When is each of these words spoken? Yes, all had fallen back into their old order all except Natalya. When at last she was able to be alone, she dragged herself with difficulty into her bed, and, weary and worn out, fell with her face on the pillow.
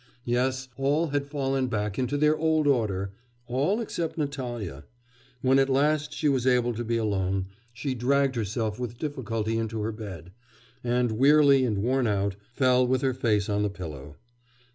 Yes, 0.25 0.67
all 0.77 1.09
had 1.09 1.27
fallen 1.29 1.67
back 1.67 1.99
into 1.99 2.17
their 2.17 2.35
old 2.35 2.65
order 2.65 3.13
all 3.45 3.79
except 3.79 4.17
Natalya. 4.17 4.85
When 5.43 5.59
at 5.59 5.69
last 5.69 6.11
she 6.11 6.27
was 6.27 6.47
able 6.47 6.73
to 6.73 6.83
be 6.83 6.97
alone, 6.97 7.49
she 7.71 7.93
dragged 7.93 8.35
herself 8.35 8.79
with 8.79 8.97
difficulty 8.97 9.59
into 9.59 9.83
her 9.83 9.91
bed, 9.91 10.31
and, 10.83 11.11
weary 11.11 11.63
and 11.63 11.77
worn 11.83 12.07
out, 12.07 12.35
fell 12.51 12.87
with 12.87 13.03
her 13.03 13.13
face 13.13 13.47
on 13.47 13.61
the 13.61 13.69
pillow. 13.69 14.15